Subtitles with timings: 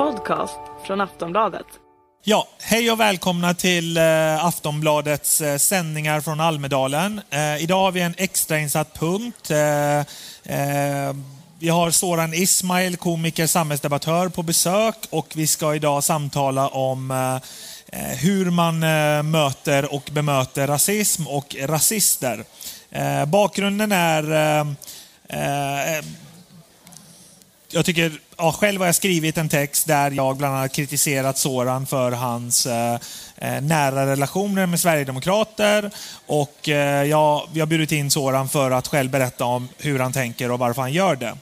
[0.00, 1.66] podcast från Aftonbladet.
[2.24, 7.20] Ja, hej och välkomna till eh, Aftonbladets eh, sändningar från Almedalen.
[7.30, 9.50] Eh, idag har vi en extrainsatt punkt.
[11.58, 17.40] Vi har Soran Ismail, komiker, samhällsdebattör på besök och vi ska idag samtala om
[18.20, 18.78] hur man
[19.30, 22.44] möter och bemöter rasism och rasister.
[23.26, 24.24] Bakgrunden är
[27.72, 31.86] jag tycker, ja, själv har jag skrivit en text där jag bland annat kritiserat Soran
[31.86, 32.98] för hans eh,
[33.36, 35.90] eh nära relationer med Sverigedemokrater.
[36.26, 40.12] Och eh, jag, vi har bjudit in Soran för att själv berätta om hur han
[40.12, 41.36] tänker och varför han gör det.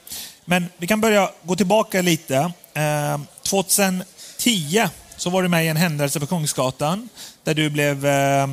[0.45, 2.37] Men vi kan börja gå tillbaka lite.
[2.75, 7.09] Eh, 2010 så var du med i en händelse på Kungsgatan
[7.45, 8.47] där du blev eh,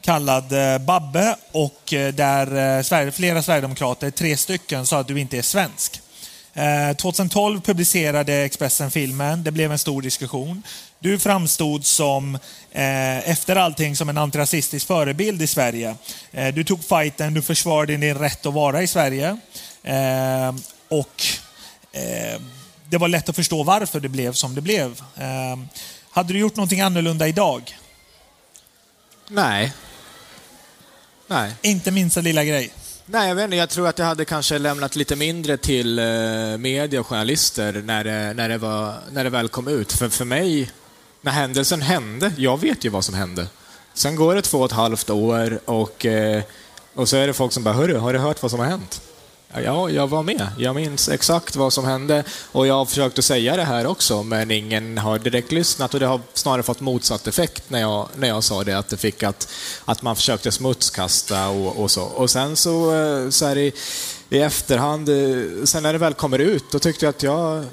[0.00, 5.42] kallad eh, Babbe och eh, där flera Sverigedemokrater, tre stycken, sa att du inte är
[5.42, 6.00] svensk.
[6.56, 9.44] Eh, 2012 publicerade Expressen filmen.
[9.44, 10.62] Det blev en stor diskussion.
[10.98, 12.34] Du framstod som,
[12.72, 15.96] eh, efter allting, som en antirasistisk förebild i Sverige.
[16.32, 19.38] Eh, du tog fighten, du försvarade din rätt att vara i Sverige.
[19.82, 20.54] Eh,
[20.88, 21.22] och
[21.92, 22.40] eh,
[22.88, 25.02] det var lätt att förstå varför det blev som det blev.
[25.16, 25.56] Eh,
[26.10, 27.78] hade du gjort någonting annorlunda idag?
[29.28, 29.72] Nej.
[31.26, 31.54] Nej.
[31.62, 32.72] Inte minsta lilla grej.
[33.08, 33.56] Nej, jag vet inte.
[33.56, 36.04] Jag tror att jag hade kanske lämnat lite mindre till eh,
[36.58, 39.92] media och journalister när det, när, det var, när det väl kom ut.
[39.92, 40.70] För, för mig,
[41.20, 43.46] när händelsen hände, jag vet ju vad som hände.
[43.94, 46.42] Sen går det två och ett halvt år och, eh,
[46.94, 49.00] och så är det folk som bara, hörru, har du hört vad som har hänt?
[49.64, 50.48] Ja, jag var med.
[50.58, 54.22] Jag minns exakt vad som hände och jag har försökt att säga det här också,
[54.22, 58.28] men ingen har direkt lyssnat och det har snarare fått motsatt effekt när jag, när
[58.28, 59.48] jag sa det, att det fick att,
[59.84, 62.02] att man försökte smutskasta och, och så.
[62.02, 63.72] Och sen så, eh, så här i,
[64.30, 67.64] i efterhand, eh, sen när det väl kommer ut, då tyckte jag att jag,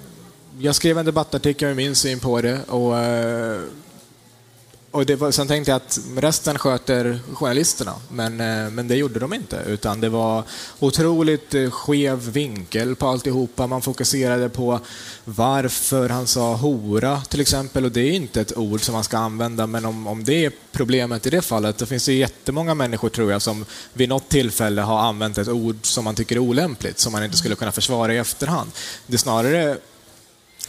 [0.59, 3.61] jag skrev en debattartikel med min syn på det och eh,
[4.93, 9.19] och det var, sen tänkte jag att resten sköter journalisterna, men, eh, men det gjorde
[9.19, 9.63] de inte.
[9.67, 10.43] Utan det var
[10.79, 13.67] otroligt eh, skev vinkel på alltihopa.
[13.67, 14.79] Man fokuserade på
[15.25, 17.85] varför han sa hora, till exempel.
[17.85, 20.51] Och det är inte ett ord som man ska använda, men om, om det är
[20.71, 24.81] problemet i det fallet, då finns det jättemånga människor, tror jag, som vid något tillfälle
[24.81, 28.13] har använt ett ord som man tycker är olämpligt, som man inte skulle kunna försvara
[28.13, 28.71] i efterhand.
[29.07, 29.77] Det är snarare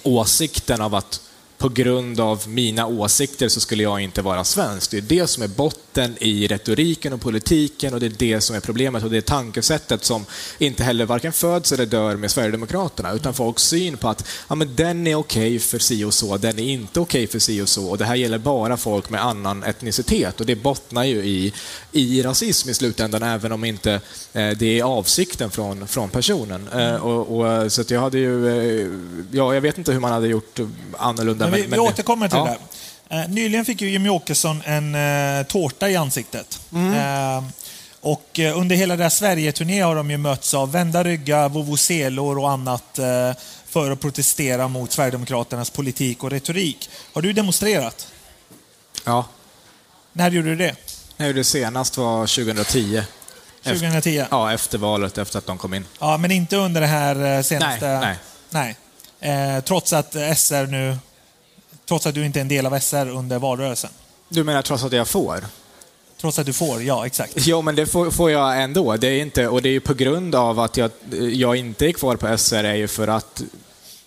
[0.02, 1.20] åsikten av att
[1.58, 4.90] på grund av mina åsikter så skulle jag inte vara svensk.
[4.90, 8.56] Det är det som är botten i retoriken och politiken och det är det som
[8.56, 10.26] är problemet och det är tankesättet som
[10.58, 14.76] inte heller varken föds eller dör med Sverigedemokraterna utan folks syn på att ja, men
[14.76, 17.60] den är okej okay för si och så, den är inte okej okay för si
[17.60, 21.24] och så och det här gäller bara folk med annan etnicitet och det bottnar ju
[21.24, 21.52] i,
[21.92, 24.00] i rasism i slutändan även om inte
[24.32, 26.68] eh, det är avsikten från, från personen.
[26.68, 28.88] Eh, och, och, så att jag hade ju, eh,
[29.30, 30.60] ja, jag vet inte hur man hade gjort
[30.96, 32.56] annorlunda men vi, men- vi återkommer till ja.
[33.08, 33.16] det.
[33.16, 36.60] Eh, nyligen fick ju Jimmy Åkesson en eh, tårta i ansiktet.
[36.72, 36.92] Mm.
[36.94, 37.44] Eh,
[38.00, 42.98] och under hela deras Sverige-turné har de ju mötts av vända ryggar, vuvuzelor och annat
[43.68, 46.90] för att protestera mot Sverigedemokraternas politik och retorik.
[47.12, 48.08] Har du demonstrerat?
[49.04, 49.26] Ja.
[50.12, 50.74] När gjorde du det?
[51.16, 53.02] Jag gjorde senast var 2010.
[53.64, 54.24] 2010?
[54.30, 55.86] Ja, efter valet, efter att de kom in.
[55.98, 58.00] Ja, men inte under det här senaste...
[58.00, 58.16] Nej,
[58.50, 58.76] nej.
[59.20, 60.98] Eh, trots att SR nu...
[61.88, 63.90] Trots att du inte är en del av SR under valrörelsen.
[64.28, 65.44] Du menar trots att jag får?
[66.20, 67.32] Trots att du får, ja exakt.
[67.36, 68.96] Jo, men det får, får jag ändå.
[68.96, 70.90] Det är inte, och det är ju på grund av att jag,
[71.32, 73.42] jag inte är kvar på SR är ju för att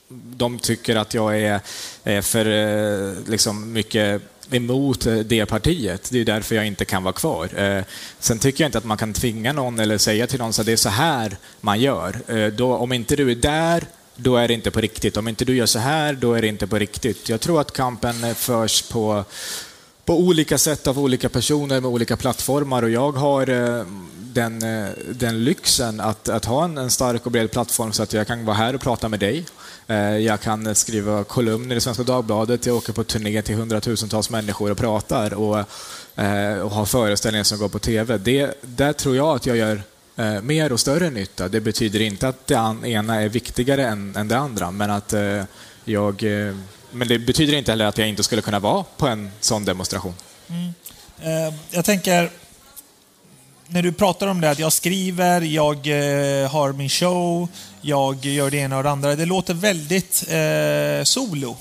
[0.09, 1.59] de tycker att jag är,
[2.03, 4.21] är för eh, liksom, mycket
[4.51, 6.09] emot det partiet.
[6.11, 7.59] Det är därför jag inte kan vara kvar.
[7.61, 7.83] Eh,
[8.19, 10.71] Sen tycker jag inte att man kan tvinga någon eller säga till någon att det
[10.71, 12.19] är så här man gör.
[12.27, 13.83] Eh, Då, om inte du är där,
[14.17, 15.17] då är det inte på riktigt.
[15.17, 17.29] Om inte du gör så här, då är det inte på riktigt.
[17.29, 19.23] Jag tror att kampen eh, förs på
[20.05, 23.85] på olika sätt av olika personer med olika plattformar och jag har eh,
[24.19, 28.13] den, eh, den lyxen att, att ha en, en stark och bred plattform så att
[28.13, 29.45] jag kan vara här och prata med dig.
[30.21, 34.77] Jag kan skriva kolumner i Svenska Dagbladet, jag åker på turné till hundratusentals människor och
[34.77, 35.57] pratar och,
[36.63, 38.17] och har föreställningar som går på TV.
[38.17, 39.81] Det, där tror jag att jag gör
[40.17, 41.47] eh, mer och större nytta.
[41.47, 45.43] Det betyder inte att det ena är viktigare än, än det andra, men att eh,
[45.85, 46.55] jag eh,
[46.91, 50.13] men det betyder inte heller att jag inte skulle kunna vara på en sån demonstration.
[50.49, 50.73] Mm.
[51.21, 52.29] Eh, jag tänker,
[53.67, 57.47] när du pratar om det, att jag skriver, jag eh, har min show,
[57.81, 59.15] jag gör det ena och det andra.
[59.15, 61.57] Det låter väldigt eh, solo.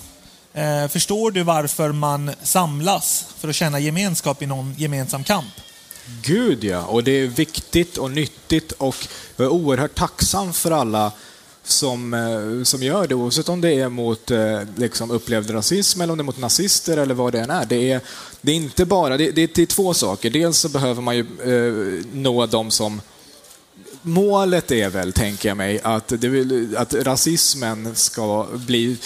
[0.55, 5.55] Eh, förstår du varför man samlas för att känna gemenskap i någon gemensam kamp?
[6.23, 8.97] Gud ja, och det är viktigt och nyttigt och
[9.37, 11.13] jag är oerhört tacksam för alla
[11.65, 16.13] som, eh, som gör det, oavsett om det är mot eh, liksom upplevd rasism eller
[16.13, 17.67] om det är mot nazister eller vad det än är.
[17.67, 18.01] Det är,
[18.41, 20.31] det är inte bara, det, det, det är två saker.
[20.31, 23.01] Dels så behöver man ju eh, nå de som
[24.03, 28.97] Målet är väl, tänker jag mig, att, det, att rasismen ska bli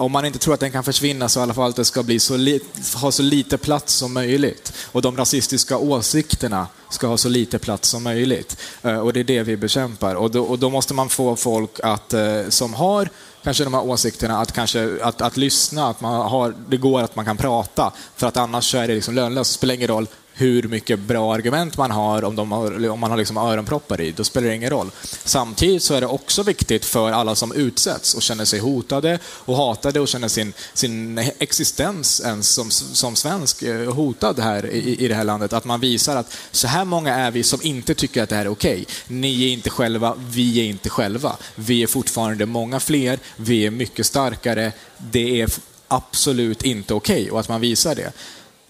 [0.00, 2.02] om man inte tror att den kan försvinna så i alla fall att det ska
[2.02, 2.60] bli så li,
[2.94, 4.72] ha så lite plats som möjligt.
[4.92, 8.56] Och de rasistiska åsikterna ska ha så lite plats som möjligt.
[8.82, 10.14] Eh, och det är det vi bekämpar.
[10.14, 13.08] Och då, och då måste man få folk att, eh, som har
[13.42, 17.16] kanske de här åsikterna, att, kanske, att, att lyssna, att man har, det går att
[17.16, 17.92] man kan prata.
[18.16, 19.50] För att annars så är det liksom lönlöst.
[19.50, 20.06] Det spelar ingen roll
[20.40, 24.12] hur mycket bra argument man har om, de har, om man har liksom öronproppar i.
[24.12, 24.90] Då spelar det ingen roll.
[25.24, 29.56] Samtidigt så är det också viktigt för alla som utsätts och känner sig hotade och
[29.56, 35.08] hatade och känner sin, sin existens ens som, som svensk eh, hotad här i, i
[35.08, 35.52] det här landet.
[35.52, 38.44] Att man visar att så här många är vi som inte tycker att det här
[38.44, 38.82] är okej.
[38.82, 38.86] Okay.
[39.06, 41.36] Ni är inte själva, vi är inte själva.
[41.54, 44.72] Vi är fortfarande många fler, vi är mycket starkare.
[44.96, 45.50] Det är
[45.88, 48.12] absolut inte okej okay, och att man visar det.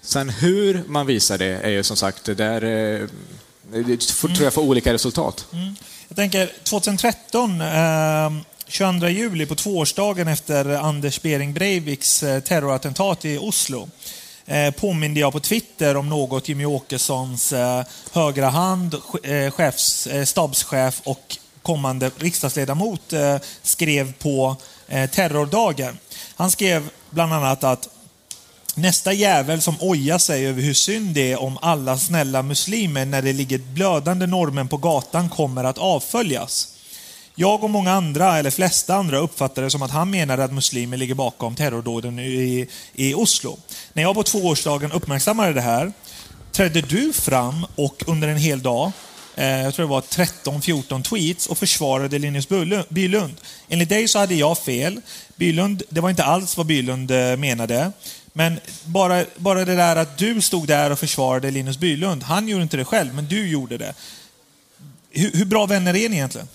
[0.03, 3.09] Sen hur man visar det är ju som sagt, det där eh,
[3.73, 5.47] det tror jag får olika resultat.
[5.53, 5.65] Mm.
[5.65, 5.77] mm.
[6.09, 8.31] Jag tänker 2013, eh,
[8.67, 13.89] 22 juli på tvåårsdagen efter Anders Behring Breiviks eh, terrorattentat i Oslo
[14.47, 20.25] eh, påminde jag på Twitter om något Jimmy Åkessons eh, högra hand, eh, chefs, eh,
[20.25, 24.57] stabschef och kommande riksdagsledamot eh, skrev på
[24.89, 25.99] eh, terrordagen.
[26.37, 27.89] Han skrev bland annat att
[28.75, 33.23] Nästa jävel som ojar sig över hur synd det är om alla snälla muslimer när
[33.23, 36.77] det ligger blödande normen på gatan kommer att avföljas.
[37.35, 40.97] Jag och många andra, eller flesta andra, uppfattade det som att han menade att muslimer
[40.97, 43.59] ligger bakom terrordåden i, i Oslo.
[43.93, 45.93] När jag på tvåårsdagen uppmärksammade det här
[46.53, 48.93] trädde du fram och under en hel dag
[49.37, 52.49] eh, jag tror det var 13-14 tweets och försvarade Linus
[52.89, 53.35] Bylund.
[53.69, 55.01] Enligt dig så hade jag fel.
[55.37, 57.93] Bylund, det var inte alls vad Bylund eh, menade.
[58.33, 62.23] Men bara, bara det där att du stod där och försvarade Linus Bylund.
[62.23, 63.95] Han gjorde inte det själv, men du gjorde det.
[65.11, 66.49] Hur, hur bra vänner är ni egentligen?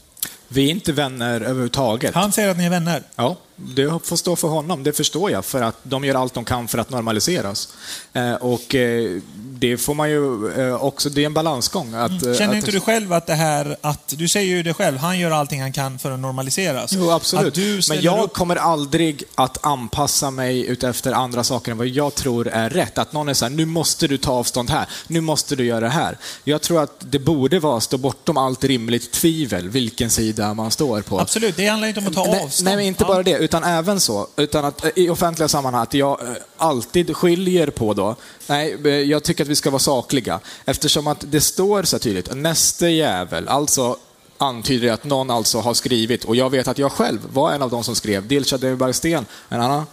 [0.48, 2.16] Vi är inte vänner överhuvudtaget.
[2.16, 3.04] Han säger att ni är vänner.
[3.16, 4.84] Ja, det får stå för honom.
[4.84, 7.70] Det förstår jag, för att de gör allt de kan för att normaliseras.
[8.14, 11.94] Eh, och eh, det får man ju eh, också, det är en balansgång.
[11.94, 12.36] Att, mm.
[12.36, 15.20] Känner att, inte du själv att det här, att du säger ju det själv, han
[15.20, 16.94] gör allting han kan för att normaliseras.
[16.94, 17.58] Jo, absolut.
[17.90, 18.34] Men jag upp...
[18.34, 22.98] kommer aldrig att anpassa mig utefter andra saker än vad jag tror är rätt.
[22.98, 25.80] Att någon är så här, nu måste du ta avstånd här, nu måste du göra
[25.80, 26.18] det här.
[26.44, 31.02] Jag tror att det borde vara stå bortom allt rimligt tvivel, vilken sida man står
[31.02, 31.20] på.
[31.20, 32.66] Absolut, det handlar inte om att ta avstånd.
[32.66, 35.94] Nej, men inte bara det, utan även så, utan att eh, i offentliga sammanhang, att
[35.94, 38.16] jag eh, alltid skiljer på då,
[38.48, 42.36] nej, eh, jag tycker att vi ska vara sakliga, eftersom att det står så tydligt,
[42.36, 43.98] näste jävel, alltså
[44.38, 47.62] antyder det att någon alltså har skrivit, och jag vet att jag själv var en
[47.62, 49.86] av de som skrev, Dilshad Demirbergsten, en annan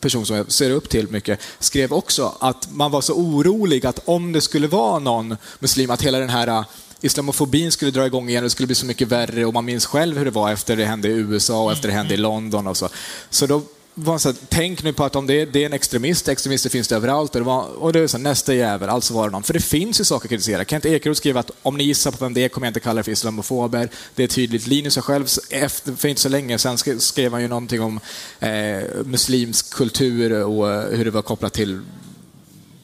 [0.00, 4.00] person som jag ser upp till mycket, skrev också att man var så orolig att
[4.04, 6.64] om det skulle vara någon muslim, att hela den här
[7.00, 10.18] islamofobin skulle dra igång igen, det skulle bli så mycket värre och man minns själv
[10.18, 12.76] hur det var efter det hände i USA och efter det hände i London och
[12.76, 12.88] så.
[13.30, 13.62] Så då
[13.94, 16.70] var så här, tänk nu på att om det är, det är en extremist, extremister
[16.70, 19.24] finns det överallt, och det, var, och det är så här, nästa jävel, alltså var
[19.24, 19.42] det någon.
[19.42, 20.64] För det finns ju saker att kritisera.
[20.64, 22.98] Kent Ekeroth skrev att om ni gissar på vem det är kommer jag inte kalla
[22.98, 23.88] det för islamofober.
[24.14, 24.66] Det är tydligt.
[24.66, 28.00] Linus har själv, efter, för inte så länge sedan, skrev han ju någonting om
[28.40, 31.80] eh, muslimsk kultur och eh, hur det var kopplat till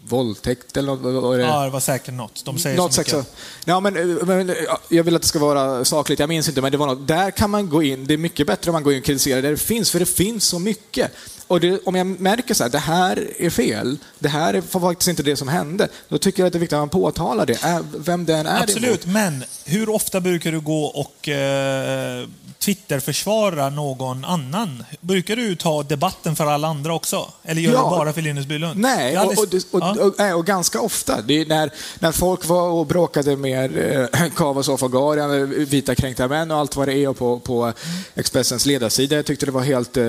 [0.09, 1.37] våldtäkt eller något?
[1.37, 1.43] Det?
[1.43, 2.45] Ja, det var säkert något.
[2.45, 3.35] De säger något så mycket.
[3.65, 4.55] Ja, men, men,
[4.89, 7.09] jag vill att det ska vara sakligt, jag minns inte, men det var något.
[7.09, 9.43] Där kan man gå in, det är mycket bättre om man går in och kritiserar
[9.43, 11.13] där det finns, för det finns så mycket.
[11.47, 15.09] Och det, om jag märker så här, det här är fel, det här är faktiskt
[15.09, 17.83] inte det som hände, då tycker jag att det är viktigt att man påtalar det,
[17.97, 18.63] vem den är.
[18.63, 24.85] Absolut, men hur ofta brukar du gå och eh, Twitter-försvara någon annan?
[25.01, 27.33] Brukar du ta debatten för alla andra också?
[27.43, 27.79] Eller gör ja.
[27.79, 28.81] du bara för Linus Bylund?
[28.81, 30.35] Nej, och, och, och, ja.
[30.35, 31.23] och, ganska ofta.
[31.23, 33.79] Det är när, när folk var och bråkade med
[34.13, 37.73] eh, Kava Sofagarian, vita kränkta män och allt vad det är på, på
[38.15, 39.17] Expressens ledarsida.
[39.17, 40.05] Jag tyckte det var helt eh,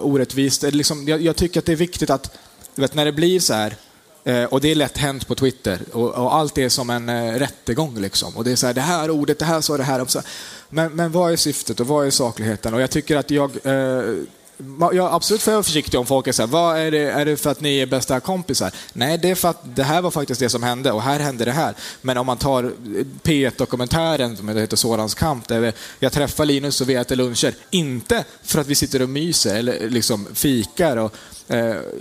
[0.00, 0.62] orättvist.
[0.62, 2.38] Liksom, jag, jag tycker att det är viktigt att,
[2.74, 3.91] vet, när det blir så här Eh,
[4.24, 5.78] Eh, och det är lätt hänt på Twitter.
[5.92, 8.00] Och, och allt är som en eh, rättegång.
[8.00, 8.36] Liksom.
[8.36, 10.06] Och det är så här, det här ordet, det här sa det här.
[10.68, 12.74] Men, men vad är syftet och vad är sakligheten?
[12.74, 13.50] Och jag tycker att jag...
[13.66, 14.04] Eh,
[14.92, 17.24] jag absolut får jag vara försiktig om folk är så här, vad är det, är
[17.24, 18.72] det för att ni är bästa kompisar?
[18.92, 21.44] Nej, det är för att det här var faktiskt det som hände och här hände
[21.44, 21.74] det här.
[22.02, 22.70] Men om man tar eh,
[23.22, 28.60] P1-dokumentären som heter Sorans kamp, där jag träffar Linus och vi äter luncher, inte för
[28.60, 31.14] att vi sitter och myser eller liksom fikar och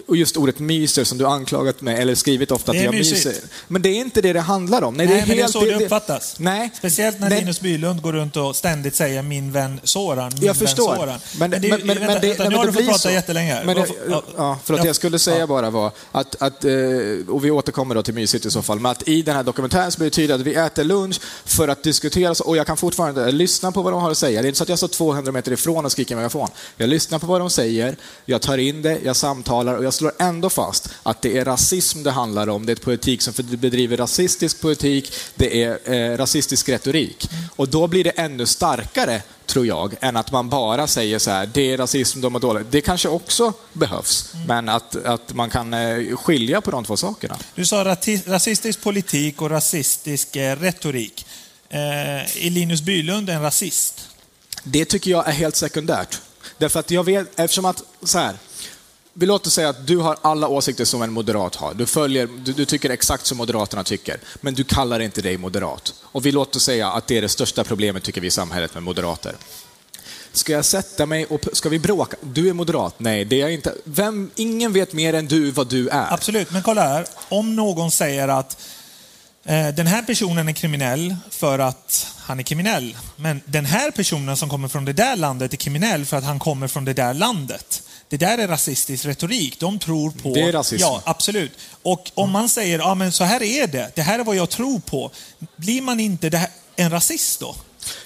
[0.07, 3.25] och just ordet myser som du anklagat mig, eller skrivit ofta att Det jag mysigt.
[3.25, 3.41] myser.
[3.67, 4.93] Men det är inte det det handlar om.
[4.93, 6.35] Nej, Nej, det är men det är helt, så det uppfattas.
[6.39, 6.69] Nej.
[6.77, 7.39] Speciellt när nej.
[7.39, 10.95] Linus Bylund går runt och ständigt säger min vän Soran, min Jag vän förstår.
[10.95, 11.19] Soran.
[11.39, 13.09] Men, men, det, men, men, vänta, det, vänta, nu har det du fått prata så.
[13.09, 13.63] jättelänge.
[13.65, 15.47] Men det, Ja, ja, för att ja, jag skulle säga ja.
[15.47, 16.71] bara var att, att eh,
[17.27, 19.91] och vi återkommer då till mysigt i så fall, men att i den här dokumentären
[19.91, 23.71] så det tydligt att vi äter lunch för att diskutera, och jag kan fortfarande lyssna
[23.71, 24.41] på vad de har att säga.
[24.41, 26.49] Det är inte så att jag står 200 meter ifrån och skriker i megafon.
[26.77, 30.11] Jag lyssnar på vad de säger, jag tar in det, jag samtalar och jag slår
[30.19, 32.65] ändå fast att det är rasism det handlar om.
[32.65, 37.29] Det är ett politik som bedriver rasistisk politik, det är eh, rasistisk retorik.
[37.55, 41.49] Och då blir det ännu starkare, tror jag, än att man bara säger så här,
[41.53, 42.63] det är rasism, de är dåliga.
[42.69, 47.37] Det kanske också behövs, men att, att man kan eh, skilja på de två sakerna.
[47.55, 47.83] Du sa
[48.25, 51.25] rasistisk politik och rasistisk eh, retorik.
[51.69, 54.07] Eh, är Linus Bylund en rasist?
[54.63, 56.21] Det tycker jag är helt sekundärt.
[56.57, 58.35] Därför att jag vet, eftersom att, så här,
[59.13, 61.73] vi låter säga att du har alla åsikter som en moderat har.
[61.73, 65.93] Du, följer, du, du tycker exakt som Moderaterna tycker, men du kallar inte dig moderat.
[66.01, 68.83] Och vi låter säga att det är det största problemet, tycker vi, i samhället med
[68.83, 69.35] moderater.
[70.33, 72.17] Ska jag sätta mig och ska vi bråka?
[72.21, 72.95] Du är moderat?
[72.97, 73.73] Nej, det är jag inte.
[73.83, 76.13] Vem, ingen vet mer än du vad du är.
[76.13, 77.05] Absolut, men kolla här.
[77.29, 78.61] Om någon säger att
[79.43, 82.97] eh, den här personen är kriminell för att han är kriminell.
[83.15, 86.39] Men den här personen som kommer från det där landet är kriminell för att han
[86.39, 87.83] kommer från det där landet.
[88.11, 89.59] Det där är rasistisk retorik.
[89.59, 90.33] De tror på...
[90.33, 90.81] Det är rasism.
[90.81, 91.51] Ja, absolut.
[91.81, 94.49] Och om man säger, ja men så här är det, det här är vad jag
[94.49, 95.11] tror på.
[95.55, 97.55] Blir man inte här, en rasist då?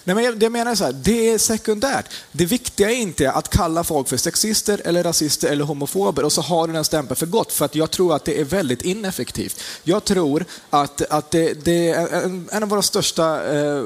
[0.04, 2.06] Nej, men jag, menar så här, det är sekundärt.
[2.32, 6.42] Det viktiga är inte att kalla folk för sexister, eller rasister eller homofober och så
[6.42, 9.62] har du den stämpeln för gott, för att jag tror att det är väldigt ineffektivt.
[9.84, 13.84] Jag tror att, att det, det är en, en av våra största eh,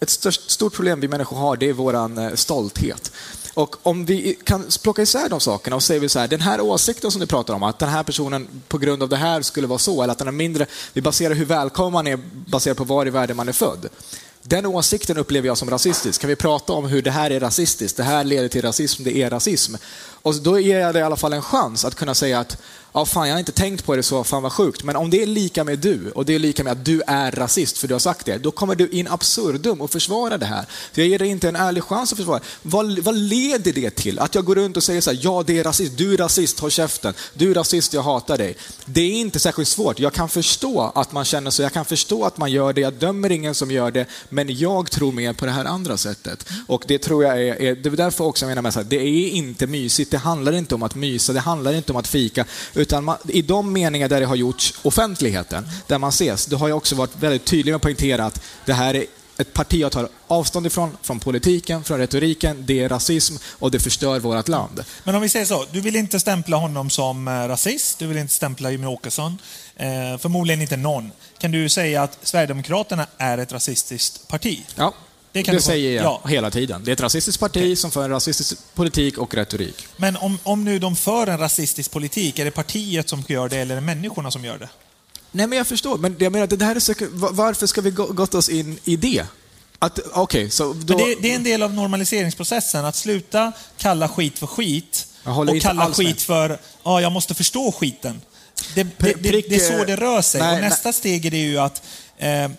[0.00, 3.12] ett störst, stort problem vi människor har, det är våran eh, stolthet.
[3.54, 6.60] Och om vi kan plocka isär de sakerna och säger vi så här, den här
[6.60, 9.66] åsikten som du pratar om, att den här personen på grund av det här skulle
[9.66, 12.84] vara så, eller att den är mindre, vi baserar hur välkommen man är baserat på
[12.84, 13.88] var i världen man är född.
[14.42, 16.20] Den åsikten upplever jag som rasistisk.
[16.20, 17.96] Kan vi prata om hur det här är rasistiskt?
[17.96, 19.74] Det här leder till rasism, det är rasism.
[20.22, 22.56] Och då ger jag det i alla fall en chans att kunna säga att
[22.92, 24.84] ja, fan, jag har inte tänkt på det så, fan vad sjukt.
[24.84, 27.30] Men om det är lika med du och det är lika med att du är
[27.30, 30.64] rasist för du har sagt det, då kommer du in absurdum och försvara det här.
[30.92, 32.40] Så jag ger dig inte en ärlig chans att försvara.
[32.62, 34.18] Vad, vad leder det till?
[34.18, 36.60] Att jag går runt och säger så här, ja det är rasist, du är rasist,
[36.60, 37.14] håll käften.
[37.34, 38.56] Du är rasist, jag hatar dig.
[38.84, 39.98] Det är inte särskilt svårt.
[39.98, 42.94] Jag kan förstå att man känner så, jag kan förstå att man gör det, jag
[42.94, 46.48] dömer ingen som gör det, men jag tror mer på det här andra sättet.
[46.66, 48.86] Och det tror jag är, är det är därför också jag menar med så här,
[48.90, 52.08] det är inte mysigt, det handlar inte om att mysa, det handlar inte om att
[52.08, 56.56] fika, utan man, i de meningar där det har gjorts offentligheten, där man ses, då
[56.56, 59.06] har jag också varit väldigt tydlig med att poängtera att det här är
[59.40, 63.80] ett parti jag tar avstånd ifrån, från politiken, från retoriken, det är rasism och det
[63.80, 64.84] förstör vårt land.
[65.04, 68.18] Men om vi säger så, du vill inte stämpla honom som eh, rasist, du vill
[68.18, 69.38] inte stämpla Jimmie Åkesson,
[69.76, 71.12] eh, förmodligen inte någon.
[71.38, 74.66] Kan du säga att Sverigedemokraterna är ett rasistiskt parti?
[74.74, 74.94] Ja,
[75.32, 76.28] Det det, säger jag ja.
[76.28, 76.84] hela tiden.
[76.84, 79.86] Det är ett rasistiskt parti som för en rasistisk politik och retorik.
[79.96, 83.56] Men om, om nu de för en rasistisk politik, är det partiet som gör det
[83.56, 84.68] eller är det människorna som gör det?
[85.32, 85.98] Nej, men jag förstår.
[85.98, 88.96] Men jag menar, det här är va- varför ska vi gå, gått oss in i
[88.96, 89.24] det?
[89.78, 90.98] Att, okej, så då...
[90.98, 95.92] Det, det är en del av normaliseringsprocessen, att sluta kalla skit för skit och kalla
[95.92, 96.20] skit med.
[96.20, 98.20] för, ja, jag måste förstå skiten.
[98.74, 100.40] Det, det, Pri- det, det är så prick, det rör sig.
[100.40, 102.09] nej, och nästa steg är det ju att eh,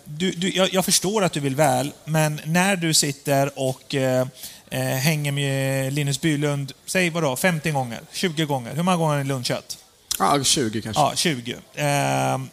[0.04, 4.26] du, du, jag, jag förstår att du vill väl, men när du sitter och eh,
[4.70, 9.22] eh, hänger med Linus Bylund, säg vadå, 50 gånger, 20 gånger, hur många gånger har
[9.22, 9.78] ni lunchat?
[10.18, 11.02] Ja, 20 kanske.
[11.02, 11.56] Ja, 20.
[11.74, 12.48] Ehm,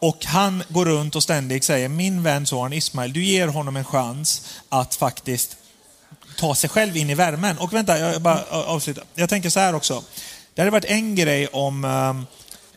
[0.00, 3.84] och han går runt och ständigt säger, min vän Soran Ismail, du ger honom en
[3.84, 5.56] chans att faktiskt
[6.36, 7.58] ta sig själv in i värmen.
[7.58, 9.04] Och vänta, jag bara avslutar.
[9.14, 10.04] Jag tänker så här också.
[10.54, 11.84] Det hade varit en grej om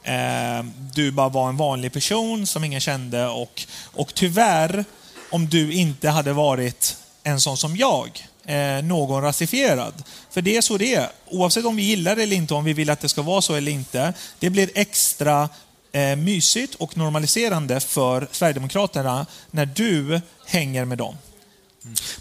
[0.04, 4.86] Eh, du bara var en vanlig person som ingen kände och, och tyvärr,
[5.30, 9.94] om du inte hade varit en sån som jag, eh, någon rasifierad.
[10.30, 11.10] För det är så det är.
[11.30, 13.56] Oavsett om vi gillar det eller inte, om vi vill att det ska vara så
[13.56, 14.14] eller inte.
[14.40, 15.50] Det blir extra
[15.92, 21.18] eh, mysigt och normaliserande för Sverigedemokraterna när du hänger med dem.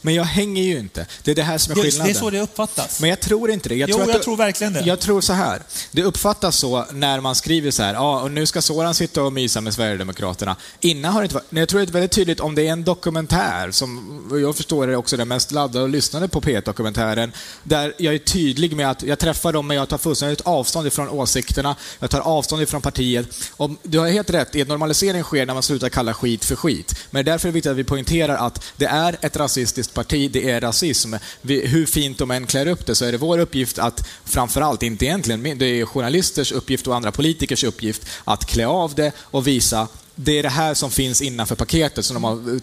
[0.00, 1.06] Men jag hänger ju inte.
[1.22, 2.12] Det är det här som är Just, skillnaden.
[2.12, 3.00] det är så det uppfattas.
[3.00, 3.74] Men jag tror inte det.
[3.74, 4.80] Jag Jo, tror att jag det- tror verkligen det.
[4.80, 5.62] Jag tror så här.
[5.92, 9.32] Det uppfattas så när man skriver så här, ja, och nu ska Soran sitta och
[9.32, 10.56] mysa med Sverigedemokraterna.
[10.80, 12.84] Innan har det inte varit, jag tror det är väldigt tydligt om det är en
[12.84, 18.14] dokumentär, som jag förstår är också den mest laddade och lyssnade på P1-dokumentären, där jag
[18.14, 22.10] är tydlig med att jag träffar dem, men jag tar fullständigt avstånd ifrån åsikterna, jag
[22.10, 23.26] tar avstånd ifrån partiet.
[23.50, 26.94] Och du har helt rätt, normalisering sker när man slutar kalla skit för skit.
[27.10, 30.30] Men därför är det viktigt att vi poängterar att det är ett rasistiskt rasistiskt parti,
[30.30, 31.14] det är rasism.
[31.42, 34.82] Vi, hur fint de än klär upp det så är det vår uppgift att, framförallt,
[34.82, 39.46] inte egentligen, det är journalisters uppgift och andra politikers uppgift att klä av det och
[39.46, 42.60] visa det är det här som finns innanför paketet som de har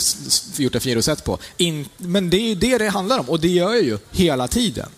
[0.62, 1.38] gjort ett firosett på.
[1.58, 4.48] In, men det är ju det det handlar om och det gör jag ju hela
[4.48, 4.90] tiden.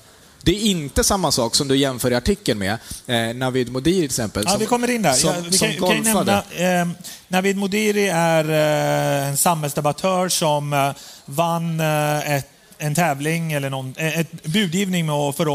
[0.44, 4.06] Det är inte samma sak som du jämför i artikeln med eh, Navid Modiri till
[4.06, 4.44] exempel.
[4.46, 5.14] Ja, som- vi kommer in där.
[5.14, 6.88] Som, ja, vi kan, kan nämna, eh,
[7.28, 10.92] Navid Modiri är eh, en samhällsdebattör som eh,
[11.26, 15.46] vann eh, ett, en tävling, eller någon, eh, ett budgivning med för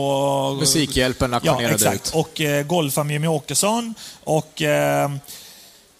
[0.52, 0.58] att...
[0.60, 2.08] Musikhjälpen Ja, auktionerade exakt.
[2.08, 2.14] ut.
[2.14, 3.94] Och eh, golfa med Jimmy Åkesson.
[4.24, 5.10] Och, eh,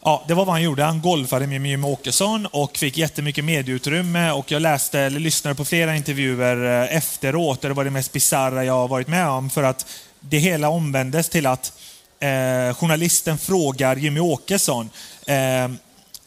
[0.07, 0.83] ja, det var vad han gjorde.
[0.83, 4.31] Han golfade med Jimmy Åkesson och fick jättemycket medieutrymme.
[4.31, 7.65] Och jag läste, eller lyssnade på flera intervjuer eh, efteråt.
[7.65, 9.51] Och det var det mest bizarra jag har varit med om.
[9.51, 9.87] För att
[10.21, 11.73] det hela omvändes till att
[12.21, 14.91] eh, journalisten frågar Jimmy Åkesson.
[15.27, 15.71] Eh,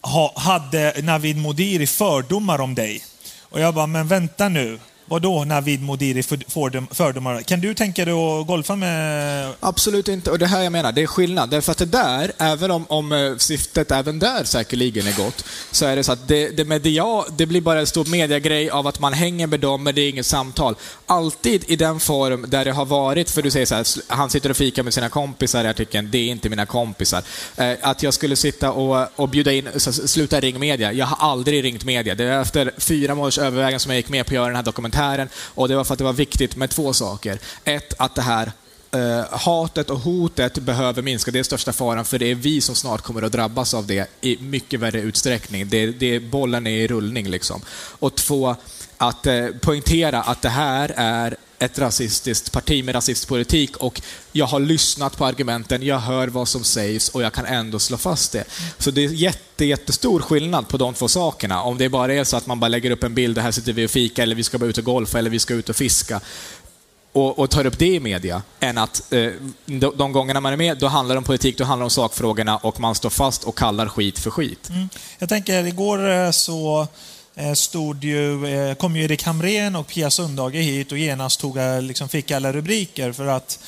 [0.01, 3.03] ha, hade Navid Modiri fördomar om dig?
[3.41, 4.79] Och jag bara, men vänta nu.
[5.09, 7.41] Vadå Navid Modiri för- fördomar?
[7.41, 9.53] Kan du tänka dig att golfa med...
[9.59, 10.31] Absolut inte.
[10.31, 11.49] Och det här jag menar, det är skillnad.
[11.49, 15.85] Därför att det där, även om, om eh, syftet även där säkerligen är gott, så
[15.85, 18.99] är det så att det, det, media, det blir bara en stor mediagrej av att
[18.99, 20.75] man hänger med dem, men det är inget samtal.
[21.11, 24.49] Alltid i den form där det har varit, för du säger så här, han sitter
[24.49, 27.23] och fikar med sina kompisar i artikeln, det är inte mina kompisar.
[27.55, 30.93] Eh, att jag skulle sitta och, och bjuda in, så, sluta ring media.
[30.93, 32.15] Jag har aldrig ringt media.
[32.15, 34.63] Det är efter fyra månaders överväganden som jag gick med på att göra den här
[34.63, 35.29] dokumentären.
[35.35, 37.39] Och det var för att det var viktigt med två saker.
[37.63, 38.51] Ett, att det här
[38.91, 41.31] eh, hatet och hotet behöver minska.
[41.31, 44.09] Det är största faran, för det är vi som snart kommer att drabbas av det
[44.21, 45.69] i mycket värre utsträckning.
[45.69, 47.29] Det, det, bollen är i rullning.
[47.29, 47.61] Liksom.
[47.99, 48.55] Och två,
[48.99, 54.01] att eh, poängtera att det här är ett rasistiskt parti med rasistisk politik och
[54.31, 57.97] jag har lyssnat på argumenten, jag hör vad som sägs och jag kan ändå slå
[57.97, 58.43] fast det.
[58.77, 61.61] Så det är jätte, jättestor skillnad på de två sakerna.
[61.61, 63.85] Om det bara är så att man bara lägger upp en bild, här sitter vi
[63.85, 66.21] och fika, eller vi ska bara ut och golfa, eller vi ska ut och fiska
[67.11, 69.31] och, och tar upp det i media, än att eh,
[69.65, 71.89] de, de gångerna man är med, då handlar det om politik, då handlar det om
[71.89, 74.69] sakfrågorna och man står fast och kallar skit för skit.
[74.69, 74.89] Mm.
[75.19, 76.87] Jag tänker, igår eh, så
[77.39, 81.57] Eh, stod ju, eh, kom ju Erik Hamrén och Pia Sundhage hit och genast tog,
[81.57, 83.59] eh, liksom fick alla rubriker för att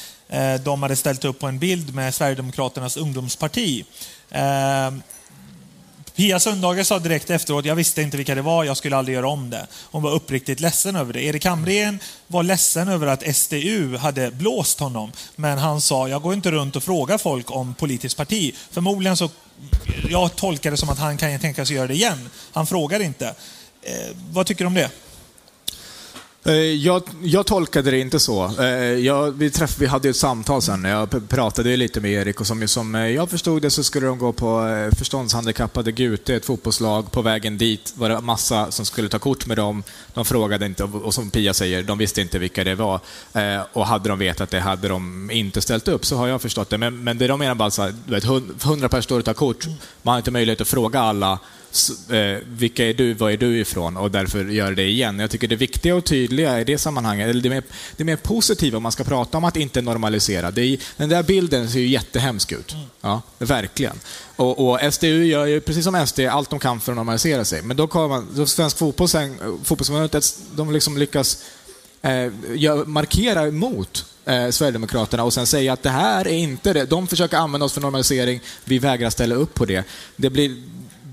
[0.64, 3.86] de hade ställt upp på en bild med Sverigedemokraternas ungdomsparti.
[6.16, 9.28] Pia Sundhage sa direkt efteråt, jag visste inte vilka det var, jag skulle aldrig göra
[9.28, 9.68] om det.
[9.92, 11.22] Hon var uppriktigt ledsen över det.
[11.24, 15.12] Erik Hamrén var ledsen över att SDU hade blåst honom.
[15.36, 18.56] Men han sa, jag går inte runt och frågar folk om politiskt parti.
[18.72, 19.30] Förmodligen så,
[20.10, 22.30] jag tolkar det som att han kan tänka sig göra det igen.
[22.52, 23.36] Han frågar inte.
[23.82, 24.92] Eh, vad tycker du om det?
[26.44, 28.52] Eh, jag, jag tolkade det inte så.
[28.60, 30.84] Eh, jag, vi, träff, vi hade ju ett samtal sen.
[30.84, 34.18] Jag pratade lite med Erik och som, som eh, jag förstod det så skulle de
[34.18, 34.68] gå på
[34.98, 37.12] förståndshandikappade Gute, ett fotbollslag.
[37.12, 39.84] På vägen dit var det massa som skulle ta kort med dem.
[40.14, 43.00] De frågade inte och som Pia säger, de visste inte vilka det var.
[43.74, 46.78] Och hade de vetat det hade de inte ställt upp, så har jag förstått det.
[46.78, 47.94] Men, men det de menar bara så här,
[48.66, 49.66] 100 personer står och tar kort.
[50.02, 51.40] Man har inte möjlighet att fråga alla
[52.10, 55.20] eh, vilka är du, var är du ifrån och därför gör det igen.
[55.20, 57.64] Jag tycker det viktiga och tydliga i det sammanhanget, eller det mer,
[57.98, 60.52] det mer positiva om man ska prata om att inte normalisera.
[60.52, 62.76] Det är, den där bilden ser ju jättehemsk ut.
[63.02, 64.00] Ja, verkligen.
[64.36, 67.62] Och, och SDU gör ju, precis som SD, allt de kan för att normalisera sig.
[67.62, 71.44] Men då kommer man, då svensk fotboll sen, fotbollsförbundet, de liksom lyckas
[72.02, 76.86] eh, markera emot eh, Sverigedemokraterna och sen säga att det här är inte det.
[76.86, 79.84] De försöker använda oss för normalisering, vi vägrar ställa upp på det.
[80.16, 80.64] det blir,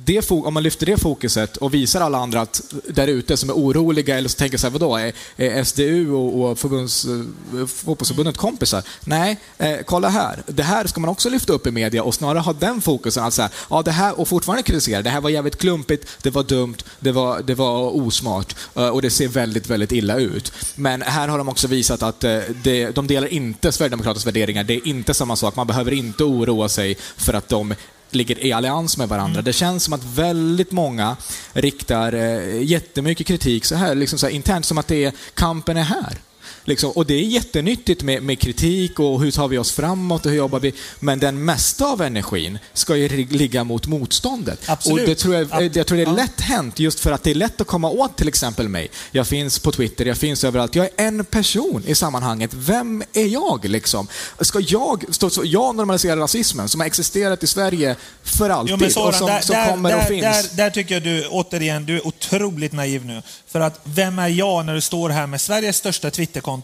[0.08, 3.54] det, om man lyfter det fokuset och visar alla andra att, där ute som är
[3.54, 8.36] oroliga eller som tänker så här, vadå, är, är SDU och, och förbunds, eh, fotbollsförbundet
[8.36, 8.82] kompisar?
[9.04, 10.42] Nej, eh, kolla här.
[10.46, 13.24] Det här ska man också lyfta upp i media och snarare ha den fokusen.
[13.24, 15.02] Att säga, ja, det här, och fortfarande kritisera.
[15.02, 19.02] Det här var jävligt klumpigt, det var dumt, det var, det var osmart eh, och
[19.02, 20.52] det ser väldigt, väldigt illa ut.
[20.74, 24.64] Men här har de också visat att eh, det, de delar inte Sverigedemokraternas värderingar.
[24.64, 25.56] Det är inte samma sak.
[25.56, 27.74] Man behöver inte oroa sig för att de
[28.10, 29.42] ligger i allians med varandra.
[29.42, 31.16] Det känns som att väldigt många
[31.52, 35.76] riktar eh, jättemycket kritik så här, liksom så här internt, som att det är, kampen
[35.76, 36.18] är här.
[36.64, 40.32] Liksom, och det är jättenyttigt med, med kritik och hur tar vi oss framåt och
[40.32, 40.72] hur jobbar vi.
[41.00, 44.60] Men den mesta av energin ska ju ligga mot motståndet.
[44.66, 45.00] Absolut.
[45.00, 47.34] Och det tror jag, jag tror det är lätt hänt just för att det är
[47.34, 48.90] lätt att komma åt till exempel mig.
[49.10, 50.74] Jag finns på Twitter, jag finns överallt.
[50.74, 52.50] Jag är en person i sammanhanget.
[52.54, 54.08] Vem är jag liksom?
[54.40, 58.76] Ska jag, stå, så, jag normaliserar rasismen som har existerat i Sverige för alltid Jo,
[58.80, 60.22] men Soran, och som, där, som där, kommer där, och finns.
[60.22, 63.22] Där, där tycker jag du, återigen, du är otroligt naiv nu.
[63.46, 66.57] För att vem är jag när du står här med Sveriges största Twitterkonto?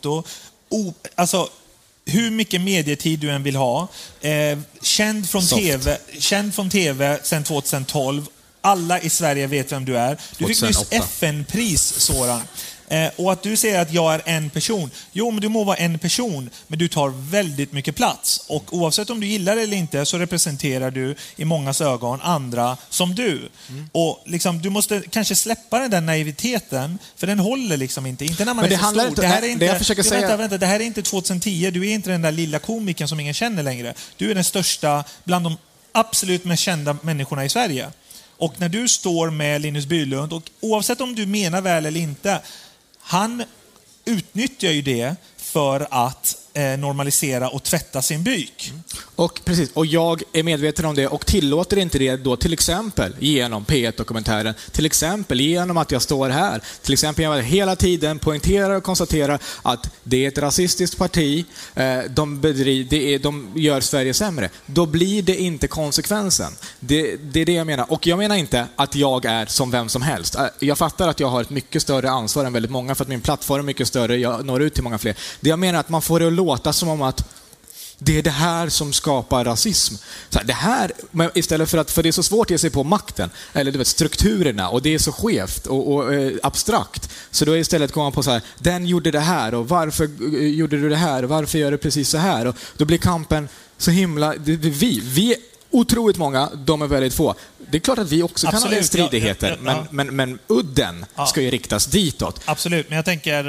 [0.68, 1.48] O, alltså,
[2.06, 3.88] hur mycket medietid du än vill ha.
[4.20, 5.62] Eh, känd, från Soft.
[5.62, 8.26] TV, känd från TV sedan 2012.
[8.60, 10.18] Alla i Sverige vet vem du är.
[10.38, 11.04] Du fick nyss 2008.
[11.04, 12.42] FN-pris, Soran.
[12.88, 14.90] Eh, och att du säger att jag är en person.
[15.12, 18.44] Jo, men du må vara en person, men du tar väldigt mycket plats.
[18.48, 22.76] Och oavsett om du gillar det eller inte så representerar du i mångas ögon andra
[22.88, 23.48] som du.
[23.92, 28.24] Och liksom, Du måste kanske släppa den där naiviteten, för den håller liksom inte.
[28.24, 29.10] Inte när man Men det är så handlar stor.
[29.10, 31.02] inte- det här är inte, det jag försöker säga- Vänta, vänta, det här är inte
[31.02, 31.70] 2010.
[31.70, 33.94] Du är inte den där lilla komikern som ingen känner längre.
[34.16, 35.56] Du är den största, bland de
[35.92, 37.88] absolut mest kända människorna i Sverige.
[38.38, 42.40] Och när du står med Linus Bylund, och oavsett om du menar väl eller inte,
[43.06, 43.44] han
[44.04, 48.72] utnyttjar ju det för att Eh, normalisera och tvätta sin byk.
[49.16, 53.14] Och, precis, och jag är medveten om det och tillåter inte det då till exempel
[53.18, 57.76] genom P1-dokumentären, till exempel genom att jag står här, till exempel genom att jag hela
[57.76, 63.18] tiden poängterar och konstaterar att det är ett rasistiskt parti, eh, de, bedriv, det är,
[63.18, 64.50] de gör Sverige sämre.
[64.66, 66.52] Då blir det inte konsekvensen.
[66.80, 67.92] Det, det är det jag menar.
[67.92, 70.34] Och jag menar inte att jag är som vem som helst.
[70.34, 73.08] Eh, jag fattar att jag har ett mycket större ansvar än väldigt många för att
[73.08, 75.16] min plattform är mycket större, jag når ut till många fler.
[75.40, 77.24] Det jag menar är att man får det att låta som om att
[77.98, 79.94] det är det här som skapar rasism.
[80.28, 82.58] Så här, det här, men istället för att, för det är så svårt att ge
[82.58, 86.32] sig på makten, eller du vet, strukturerna, och det är så skevt och, och eh,
[86.42, 87.10] abstrakt.
[87.30, 90.46] Så då är istället komma på så här, den gjorde det här och varför eh,
[90.46, 92.46] gjorde du det här och varför gör du precis så här?
[92.46, 95.38] Och då blir kampen så himla, det, det, vi, vi är
[95.70, 97.34] otroligt många, de är väldigt få.
[97.70, 99.86] Det är klart att vi också kan ha Absolut, stridigheter, ja, ja, ja.
[99.90, 102.40] Men, men, men udden ska ju riktas ditåt.
[102.44, 103.44] Absolut, men jag tänker...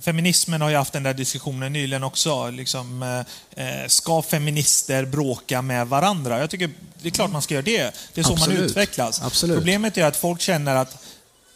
[0.00, 2.50] Feminismen har ju haft den där diskussionen nyligen också.
[2.50, 6.38] Liksom, eh, eh, ska feminister bråka med varandra?
[6.38, 6.70] Jag tycker
[7.02, 7.94] det är klart man ska göra det.
[8.14, 8.70] Det är så man Absolut.
[8.70, 9.22] utvecklas.
[9.22, 9.56] Absolut.
[9.56, 10.96] Problemet är att folk känner att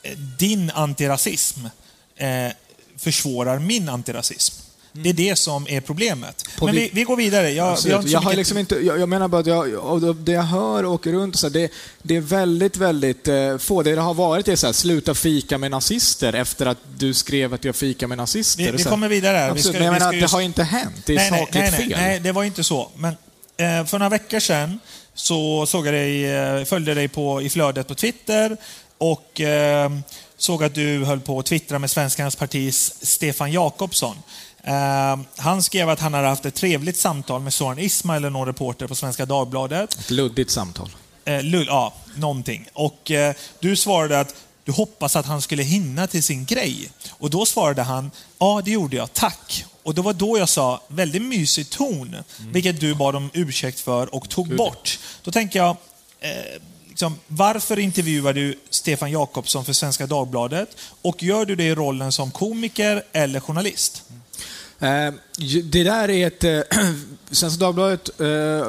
[0.03, 1.61] eh, din antirasism
[2.17, 2.49] eh,
[2.97, 4.55] försvårar min antirasism.
[4.97, 6.45] Det är det som är problemet.
[6.59, 7.51] På Men vi- vi, vi går vidare.
[7.51, 8.05] Jag, Absolut.
[8.05, 10.85] vi så jag, har liksom inte, jag, jag menar bara att jag, det jag hör
[10.85, 13.83] och åker runt, så här, det, det är väldigt, väldigt eh, få.
[13.83, 17.55] Det det har varit är så här, sluta fika med nazister efter att du skrev
[17.55, 18.65] att jag fikar med nazister.
[18.65, 19.45] Vi- vi kommer vidare här.
[19.47, 20.95] Vi Absolut, ska- men jag vi menar att det just- har inte hänt.
[21.07, 21.99] Det är nej, nej, sakligt nej, nej, fel.
[22.01, 22.89] Nej, det var inte så.
[22.97, 23.15] Men
[23.57, 24.79] eh, för några veckor sedan
[25.15, 28.57] så såg jag dig, eh, följde dig på, i flödet på Twitter
[28.99, 29.91] och eh,
[30.37, 34.17] såg att du höll på att twittra med Svenskarnas partis Stefan Jakobsson.
[34.65, 38.87] Eh, han skrev att han hade haft ett trevligt samtal med Soran Ismail, någon reporter
[38.87, 39.99] på Svenska Dagbladet.
[39.99, 40.91] Ett luddigt samtal.
[41.25, 42.67] Eh, lull, ja, någonting.
[42.73, 46.91] Och eh, du svarade att du hoppas att han skulle hinna till sin grej.
[47.11, 49.65] Och då svarade han, ja det gjorde jag, tack.
[49.83, 52.17] Och det var då jag sa, väldigt mysig ton,
[52.53, 54.99] vilket du bad om ursäkt för och tog bort.
[55.23, 55.77] Då tänker jag,
[56.21, 56.31] eh,
[56.89, 60.69] liksom, varför intervjuar du Stefan Jakobsson för Svenska Dagbladet?
[61.03, 64.03] Och gör du det i rollen som komiker eller journalist?
[64.09, 64.15] Ju-
[64.85, 65.15] Eh,
[65.65, 66.45] det där är ett...
[66.45, 66.61] Eh,
[67.31, 68.67] Svenska Dagbladet eh,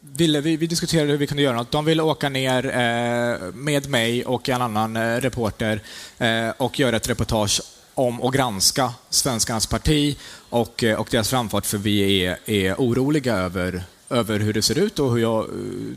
[0.00, 1.70] ville, vi, vi diskuterade hur vi kunde göra något.
[1.70, 5.82] De ville åka ner eh, med mig och en annan eh, reporter
[6.18, 7.60] eh, och göra ett reportage
[7.94, 10.16] om att granska Svenskarnas parti
[10.48, 14.98] och, och deras framfart, för vi är, är oroliga över, över hur det ser ut
[14.98, 15.46] och hur jag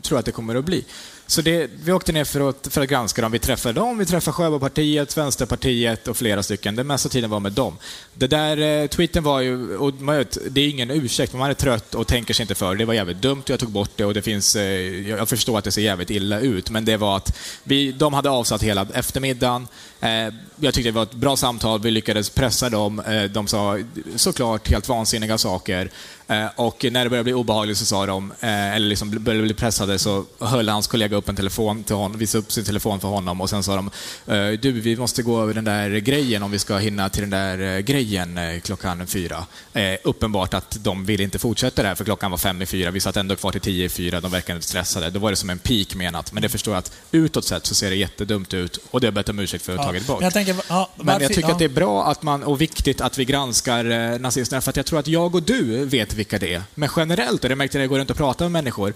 [0.02, 0.84] tror att det kommer att bli.
[1.26, 3.32] Så det, vi åkte ner för att, för att granska dem.
[3.32, 6.76] Vi träffade dem, vi träffade Sjöbopartiet, Vänsterpartiet och flera stycken.
[6.76, 7.76] Den mesta tiden var med dem.
[8.14, 11.50] Det där eh, tweeten var ju, och man vet, det är ingen ursäkt, men man
[11.50, 12.74] är trött och tänker sig inte för.
[12.74, 14.62] Det var jävligt dumt och jag tog bort det och det finns, eh,
[15.08, 18.14] jag jag förstår att det ser jävligt illa ut, men det var att vi, de
[18.14, 19.68] hade avsatt hela eftermiddagen.
[20.00, 23.00] Eh, jag tyckte det var ett bra samtal, vi lyckades pressa dem.
[23.00, 23.78] Eh, de sa
[24.16, 25.90] såklart helt vansinniga saker.
[26.26, 29.54] Eh, och när det började bli obehagligt så sa de, eh, eller liksom började bli
[29.54, 33.08] pressade, så höll hans kollega upp en telefon till honom, visade upp sin telefon för
[33.08, 33.90] honom och sen sa de,
[34.26, 37.30] eh, du vi måste gå över den där grejen om vi ska hinna till den
[37.30, 39.46] där grejen klockan fyra.
[39.72, 43.00] Eh, uppenbart att de ville inte fortsätta där för klockan var fem i fyra, vi
[43.00, 45.10] satt ändå kvar till tio i fyra, de verkade stressade.
[45.10, 47.74] Då var det som en peak menat, men det förstår jag att utåt sett så
[47.74, 50.06] ser det jättedumt ut och det har jag bett om ursäkt för att ha tagit
[50.06, 50.22] bort.
[50.22, 51.52] Jag, tänker, ja, Men jag tycker ja.
[51.52, 54.86] att det är bra att man, och viktigt att vi granskar nazisterna, för att jag
[54.86, 56.62] tror att jag och du vet vilka det är.
[56.74, 58.94] Men generellt, och det märkte jag när jag går runt och pratar med människor,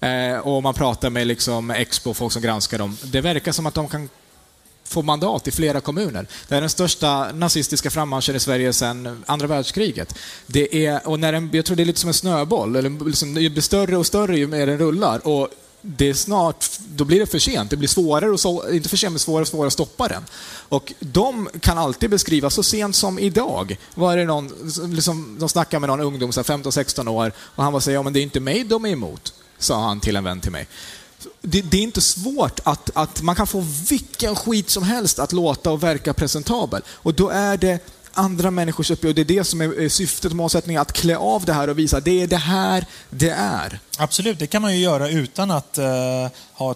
[0.00, 3.74] eh, och man pratar med liksom Expo, folk som granskar dem, det verkar som att
[3.74, 4.08] de kan
[4.84, 6.26] få mandat i flera kommuner.
[6.48, 10.14] Det är den största nazistiska frammarschen i Sverige sedan andra världskriget.
[10.46, 13.34] Det är, och när den, jag tror det är lite som en snöboll, eller liksom,
[13.34, 15.26] det blir större och större ju mer den rullar.
[15.26, 15.48] Och
[15.88, 17.70] det är snart, då blir det för sent.
[17.70, 20.22] Det blir svårare, och så, inte för sent, men svårare och svårare att stoppa den.
[20.68, 23.78] Och de kan alltid beskrivas så sent som idag.
[23.94, 27.98] Var det någon, liksom, de snackar med någon ungdom, 15-16 år, och han var säger
[27.98, 30.52] ja men det är inte mig de är emot, sa han till en vän till
[30.52, 30.66] mig.
[31.40, 35.32] Det, det, är inte svårt att, att man kan få vilken skit som helst att
[35.32, 36.82] låta och verka presentabel.
[36.88, 39.08] Och då är det andra människors uppgift.
[39.08, 41.78] Och det är det som är syftet och målsättningen, att klä av det här och
[41.78, 43.78] visa att det är det här det är.
[43.98, 45.84] Absolut, det kan man ju göra utan att uh,
[46.52, 46.74] ha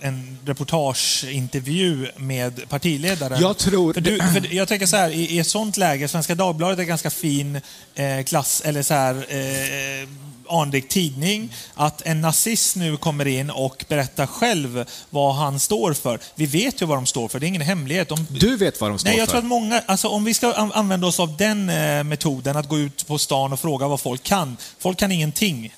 [0.00, 3.40] en reportageintervju med partiledaren.
[3.40, 3.92] Jag tror...
[3.92, 6.82] För du, för jag tänker så här, i, i ett sånt läge, Svenska Dagbladet är
[6.82, 7.60] en ganska fin
[7.94, 10.08] eh, klass, eller så här, eh,
[10.50, 16.20] anrik tidning, att en nazist nu kommer in och berättar själv vad han står för.
[16.34, 18.08] Vi vet ju vad de står för, det är ingen hemlighet.
[18.08, 18.26] De...
[18.30, 19.32] Du vet vad de står Nej, jag för?
[19.32, 22.78] Tror att många, alltså, om vi ska använda oss av den eh, metoden, att gå
[22.78, 24.56] ut på stan och fråga vad folk kan.
[24.78, 25.72] Folk kan ingenting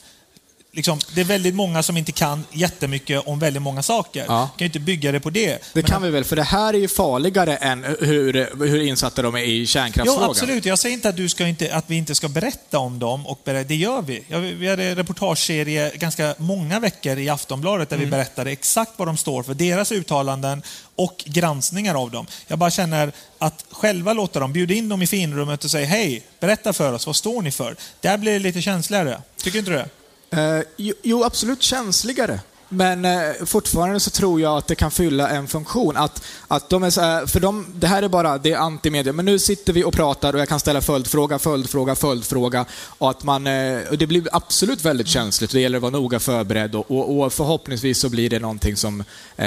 [0.73, 4.25] liksom, det är väldigt många som inte kan jättemycket om väldigt många saker.
[4.29, 4.51] Ja.
[4.57, 5.47] kan ju inte bygga det på det.
[5.47, 9.23] Det Men kan vi väl, för det här är ju farligare än hur, hur insatta
[9.23, 10.25] de är i kärnkraftsfrågan.
[10.25, 10.65] Jo, absolut.
[10.65, 13.41] Jag säger inte att, du ska inte att vi inte ska berätta om dem, och
[13.45, 14.25] berätta, det gör vi.
[14.59, 18.07] Vi hade en reportageserie ganska många veckor i Aftonbladet där mm.
[18.07, 20.63] vi berättade exakt vad de står för, deras uttalanden
[20.97, 22.27] och granskningar av dem.
[22.47, 26.23] Jag bara känner att själva låta dem, bjuda in dem i finrummet och säga hej,
[26.41, 27.77] berätta för oss, vad står ni för?
[28.01, 29.23] Där blir det lite känsligare.
[29.43, 29.89] Tycker inte du det?
[30.31, 30.63] Eh,
[31.03, 32.41] jo, absolut känsligare.
[32.73, 35.97] Men eh, fortfarande så tror jag att det kan fylla en funktion.
[35.97, 39.13] Att, att de är så här, för de, det här är bara, det är antimedia.
[39.13, 42.65] Men nu sitter vi och pratar och jag kan ställa följdfråga, följdfråga, följdfråga.
[42.73, 45.53] Och att man, eh, och det blir absolut väldigt känsligt.
[45.53, 49.01] Det gäller att vara noga förberedd och, och, och förhoppningsvis så blir det någonting som
[49.37, 49.47] eh,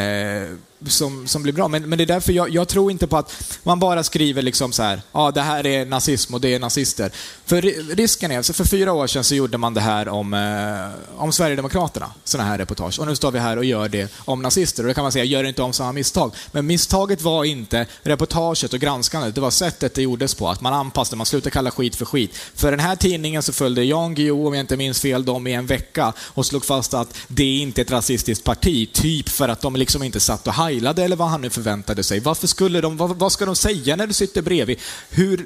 [0.88, 1.68] som, som blir bra.
[1.68, 4.72] Men, men det är därför jag, jag, tror inte på att man bara skriver liksom
[4.72, 7.12] så här, ja ah, det här är nazism och det är nazister.
[7.46, 7.62] För
[7.96, 11.32] risken är, så för fyra år sedan så gjorde man det här om, eh, om
[11.32, 13.00] Sverigedemokraterna, sådana här reportage.
[13.00, 14.84] Och nu står vi här och gör det om nazister.
[14.84, 16.32] Och då kan man säga, gör inte om samma misstag.
[16.52, 20.50] Men misstaget var inte reportaget och granskandet, det var sättet det gjordes på.
[20.50, 22.36] Att man anpassade, man slutade kalla skit för skit.
[22.56, 25.54] För den här tidningen så följde Jan Guillou, om jag inte minns fel, dem i
[25.54, 28.90] en vecka och slog fast att det är inte ett rasistiskt parti.
[28.94, 32.04] Typ för att de liksom inte satt och hajade heilade eller vad han nu förväntade
[32.04, 32.20] sig.
[32.20, 34.80] Varför skulle de, vad, vad ska de säga när du sitter bredvid?
[35.10, 35.46] Hur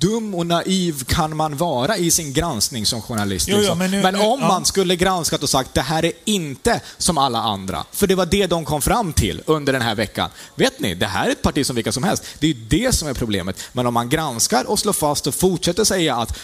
[0.00, 3.48] dum och naiv kan man vara i sin granskning som journalist?
[3.48, 3.78] Jo, liksom?
[3.78, 7.18] men, nu, men, om nu, man skulle granskat och sagt det här är inte som
[7.18, 10.30] alla andra, för det var det de kom fram till under den här veckan.
[10.54, 12.24] Vet ni, det här är ett parti som vilka som helst.
[12.38, 13.60] Det är det som är problemet.
[13.72, 16.38] Men om man granskar och slår fast och fortsätter säga att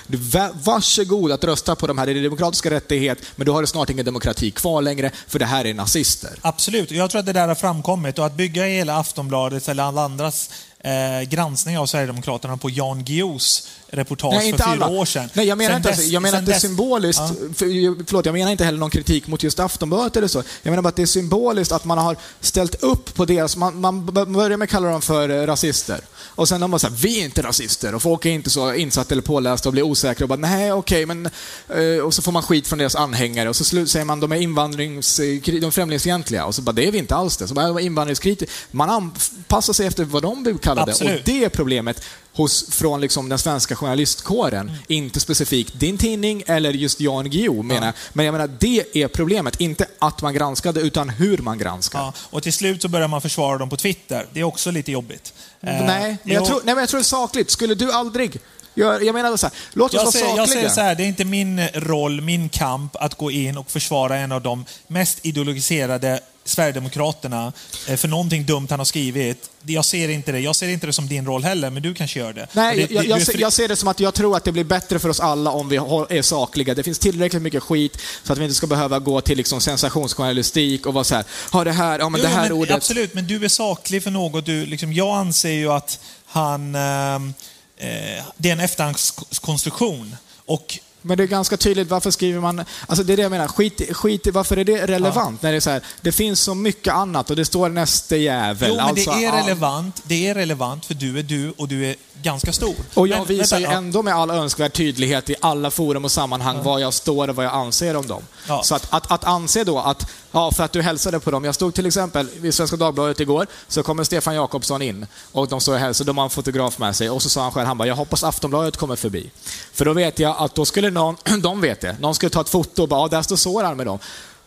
[0.53, 3.90] varsågod att rösta på de här, det är demokratiska rättighet, men då har du snart
[3.90, 6.38] ingen demokrati kvar längre, för det här är nazister.
[6.40, 10.03] Absolut, jag tror att det där har framkommit och att bygga hela Aftonbladets eller alla
[10.03, 14.88] andras eh, granskning av Sverigedemokraterna på Jan Guillous reportage Nej, för fyra alla.
[14.88, 15.29] år sedan.
[15.35, 17.20] Nej, jag menar, inte, dess, jag menar att det är symboliskt.
[17.20, 17.29] Ja.
[17.55, 20.42] För, förlåt, jag menar inte heller någon kritik mot just Aftonbladet eller så.
[20.62, 23.57] Jag menar bara att det är symboliskt att man har ställt upp på deras...
[23.57, 26.01] Man, man börjar med att kalla dem för rasister.
[26.18, 27.94] Och sen de bara så här, vi är inte rasister.
[27.94, 31.05] Och folk är inte så insatta eller pålästa och blir osäkra och bara, nej okej,
[31.05, 31.31] okay, men...
[31.68, 34.37] Eh, och så får man skit från deras anhängare och så säger man, de är
[34.37, 35.16] invandrings...
[35.16, 36.44] De är främlingsfientliga.
[36.44, 37.49] Och så bara, det är vi inte alls det.
[37.49, 38.55] Så bara, invandringskritiker.
[38.70, 40.92] Man anpassar sig efter vad de blir kallade.
[40.92, 41.18] Absolut.
[41.18, 42.05] Och det är problemet
[42.37, 44.68] hos, från liksom den svenska journalistkåren.
[44.68, 44.81] Mm.
[44.88, 47.92] Inte specifikt din tidning eller just Jan Guillou, menar ja.
[48.12, 49.61] Men jag menar, det är problemet.
[49.61, 51.99] Inte att man granskade, utan hur man granskar.
[51.99, 54.27] Ja, och till slut så börjar man försvara dem på Twitter.
[54.33, 55.33] Det är också lite jobbigt.
[55.61, 57.51] Nej, eh, men jag, tror, nej, men jag tror det är sakligt.
[57.51, 58.40] Skulle du aldrig
[58.79, 60.37] jag, jag menar så här, låt oss jag vara säger.
[60.37, 63.70] Jag säger så här, det är inte min roll, min kamp att gå in och
[63.70, 67.53] försvara en av de mest ideologiserade Sverigedemokraterna
[67.89, 69.51] eh, för någonting dumt han har skrivit.
[69.67, 70.41] Jag ser inte det.
[70.41, 72.47] Jag ser inte det som din roll heller, men du kanske gör det.
[72.53, 74.65] Nej, det, jag, jag, ser, jag, ser, det som att jag tror att det blir
[74.65, 76.75] bättre för oss alla om vi är sakliga.
[76.75, 80.87] Det finns tillräckligt mycket skit så att vi inte ska behöva gå till liksom sensationsjournalistik
[80.87, 82.77] och vara så här, ha det här, ja men jo, det här men, ordet.
[82.77, 84.47] Absolut, men du är saklig för något.
[84.47, 86.75] Du, liksom, jag anser ju att han...
[86.75, 87.35] Ehm,
[87.77, 90.17] eh, det är en efterhandskonstruktion.
[90.47, 92.64] Och men det är ganska tydligt, varför skriver man...
[92.87, 95.38] Alltså det är det jag menar, skit, skit varför är det relevant?
[95.42, 95.47] Ja.
[95.47, 98.69] När det är så här, det finns så mycket annat och det står näste jävel.
[98.69, 100.03] Jo, men alltså, det är relevant.
[100.05, 102.75] Det är relevant för du är du och du är ganska stor.
[102.95, 106.12] Och jag men, visar vänta, ju ändå med all önskvärd tydlighet i alla forum och
[106.12, 106.62] sammanhang ja.
[106.62, 108.23] var jag står och vad jag anser om dem.
[108.49, 108.62] Ja.
[108.62, 111.44] Så att, att, att anse då att, ja, för att du hälsade på dem.
[111.44, 115.61] Jag stod till exempel vid Svenska Dagbladet igår, så kommer Stefan Jakobsson in och de
[115.61, 117.79] står och hälsar, de har en fotograf med sig och så sa han själv, han
[117.79, 119.31] bara, jag hoppas Aftonbladet kommer förbi.
[119.72, 122.49] För då vet jag att då skulle någon, de vet det, någon skulle ta ett
[122.49, 123.99] foto och bara, ja, där står Soran med dem.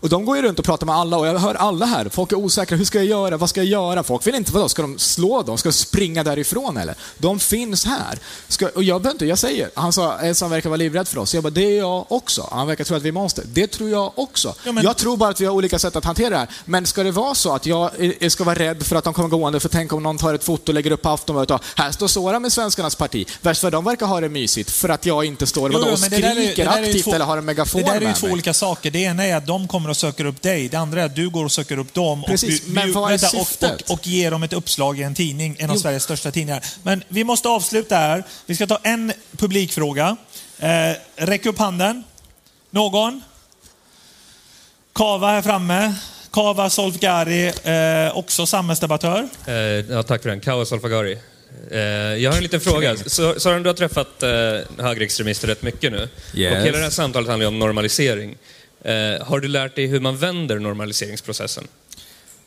[0.01, 2.09] Och de går ju runt och pratar med alla och jag hör alla här.
[2.09, 2.77] Folk är osäkra.
[2.77, 3.37] Hur ska jag göra?
[3.37, 4.03] Vad ska jag göra?
[4.03, 5.57] Folk vill inte, vadå, ska de slå dem?
[5.57, 6.95] Ska de springa därifrån eller?
[7.17, 8.19] De finns här.
[8.47, 11.33] Ska, och jag behöver inte, jag säger, han sa, som verkar vara livrädd för oss.
[11.33, 12.47] Jag bara, det är jag också.
[12.51, 13.43] Han verkar tro att vi är monster.
[13.53, 14.55] Det tror jag också.
[14.65, 16.47] Ja, men- Jag tror bara att vi har olika sätt att hantera det här.
[16.65, 19.29] Men ska det vara så att jag eh, ska vara rädd för att de kommer
[19.29, 21.91] gående, för tänk om någon tar ett foto och lägger upp på Aftonbladet och här
[21.91, 23.27] står Soran med Svenskarnas parti.
[23.41, 26.65] Värst för de verkar ha det mysigt för att jag inte står vadå, och skriker
[26.65, 28.91] är aktivt två- eller har en megafon Det där är ju två olika saker.
[28.91, 30.69] Det ena är att de kommer och söker upp dig.
[30.69, 33.17] Det andra är att du går och söker upp dem Precis, och, men vad är
[33.17, 33.81] vänta, och, syftet?
[33.81, 35.81] och, och ger dem ett uppslag i en tidning, en av Jo.
[35.81, 36.65] Sveriges största tidningar.
[36.83, 38.23] Men vi måste avsluta här.
[38.45, 40.17] Vi ska ta en publikfråga.
[40.59, 40.69] Eh,
[41.15, 42.03] räck upp handen.
[42.71, 43.21] Någon?
[44.93, 45.93] Kava här framme.
[46.31, 49.29] Kava Solfgari, eh, också samhällsdebattör.
[49.47, 50.39] Eh, ja, tack för den.
[50.39, 51.17] Kaos Alfagari.
[51.71, 52.95] Eh, jag har en liten fråga.
[53.05, 54.29] Så- Sören, du har träffat eh,
[54.85, 56.09] högerextremister rätt mycket nu.
[56.33, 56.53] Yes.
[56.53, 58.37] Och hela det här samtalet handlar ju om normalisering.
[58.81, 61.67] Eh, har du lärt dig hur man vänder normaliseringsprocessen?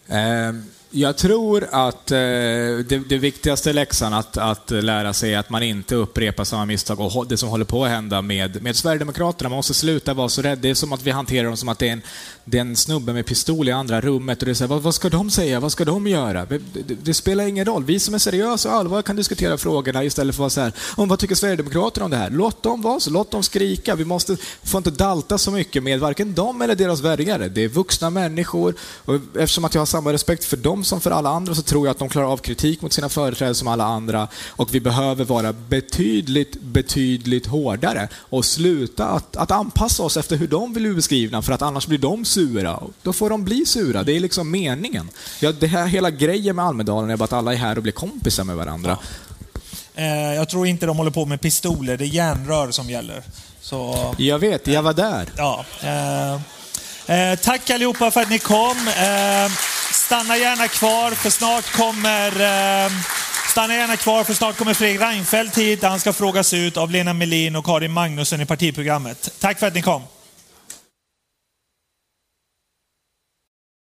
[0.09, 0.53] Eh,
[0.95, 5.63] jag tror att eh, det, det viktigaste läxan att, att lära sig är att man
[5.63, 9.49] inte upprepar samma misstag och det som håller på att hända med, med Sverigedemokraterna.
[9.49, 10.59] Man måste sluta vara så rädd.
[10.59, 12.03] Det är som att vi hanterar dem som att det är en,
[12.45, 14.83] det är en snubbe med pistol i andra rummet och det är så här, vad,
[14.83, 15.61] vad ska de säga?
[15.61, 16.45] Vad ska de göra?
[16.45, 17.85] Det, det, det spelar ingen roll.
[17.85, 20.73] Vi som är seriösa och allvar kan diskutera frågorna istället för att vara så här,
[20.97, 22.31] om vad tycker Sverigedemokraterna om det här?
[22.31, 23.95] Låt dem vara så, låt dem skrika.
[23.95, 27.49] Vi måste, får inte dalta så mycket med varken dem eller deras väljare.
[27.49, 28.75] Det är vuxna människor
[29.05, 31.87] och eftersom att jag har samma respekt för dem som för alla andra så tror
[31.87, 35.25] jag att de klarar av kritik mot sina företrädare som alla andra och vi behöver
[35.25, 40.95] vara betydligt, betydligt hårdare och sluta att, att anpassa oss efter hur de vill bli
[40.95, 42.81] beskrivna för att annars blir de sura.
[43.03, 45.09] Då får de bli sura, det är liksom meningen.
[45.41, 47.93] Ja, det här hela grejen med Almedalen är bara att alla är här och blir
[47.93, 48.99] kompisar med varandra.
[49.95, 53.23] Eh, jag tror inte de håller på med pistoler, det är järnrör som gäller.
[53.61, 55.29] Så, Jag vet, jag var där.
[55.37, 55.65] ja.
[55.83, 56.41] Eh,
[57.07, 58.89] eh, tack allihopa för att ni kom.
[58.89, 59.53] Eh,
[59.93, 62.41] stanna gärna kvar för snart kommer
[62.87, 62.93] eh,
[63.53, 67.13] Stanna gärna kvar för snart kommer Fredrik Reinfeldt hit han ska frågas ut av Lena
[67.13, 69.31] Melin och Karin Magnusson i partiprogrammet.
[69.41, 70.03] Tack för att ni kom.